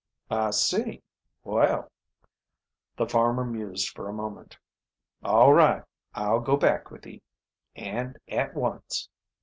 "I 0.31 0.49
see. 0.49 1.03
Well" 1.43 1.91
The 2.97 3.05
farmer 3.05 3.45
mused 3.45 3.89
for 3.89 4.09
a 4.09 4.13
moment. 4.13 4.57
"All 5.23 5.53
right, 5.53 5.83
I'll 6.15 6.39
go 6.39 6.57
back 6.57 6.89
with 6.89 7.05
ye 7.05 7.21
and 7.75 8.17
at 8.27 8.55
once." 8.55 9.09